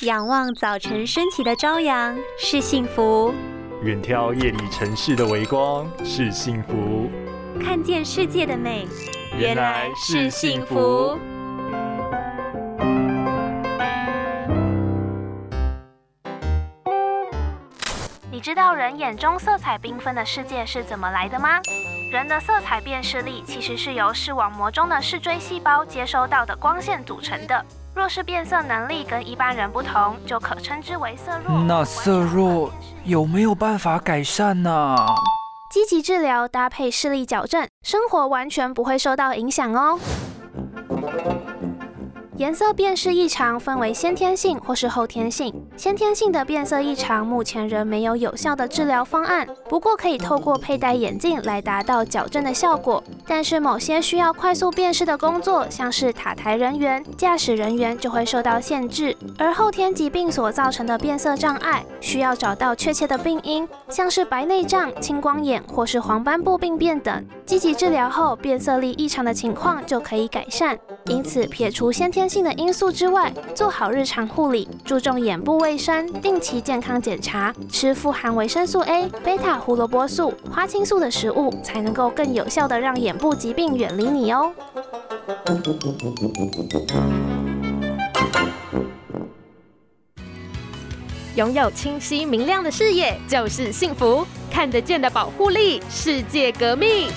[0.00, 3.32] 仰望早晨升起的朝阳是幸福，
[3.82, 7.08] 远眺夜里城市的微光是幸福，
[7.62, 8.88] 看见世界的美
[9.38, 11.16] 原来是幸福。
[18.32, 21.60] 你知道人眼中色彩缤纷的世界是怎么来的吗？
[22.14, 27.66] 人的色彩辨识力其实是由视网膜中的视锥细胞接收到的光线组成的。
[27.92, 31.58] 若是变色能力跟一般人不同，就可称之为色弱。
[31.66, 32.70] 那色弱
[33.02, 34.96] 有没有办法改善呢？
[35.72, 39.98] 积极治疗搭配视力矫正，生活完全不会受到影响哦。
[42.36, 45.54] 颜色辨识异常分为先天性或是后天性。
[45.76, 53.00] 先天性的变色异常，目前仍没有有效的治疗方案，不过可以透过佩戴眼镜来达到矫正的效果。
[53.34, 59.16] 但是某些需要快速辨识的工作，像是塔台人员、驾驶人员就会受到限制。
[59.36, 67.26] 而后天疾病所造成的变色障碍，需要找到确切的病因，像是白内障、青光眼或是黄斑部病变等。
[67.44, 70.78] 积极治疗后，变色力异常的情况就可以改善。
[71.06, 84.52] 因此，撇除先天性的因素之外，做好日常护理，注重眼部卫生，定期健康检查，吃富含维生素 A、贝塔胡萝卜素、花青素的食物，才能够更有效的让眼部疾病远离你哦。
[91.34, 97.08] 拥有清晰明亮的视野就是幸福，看得见的保护力，世界革命。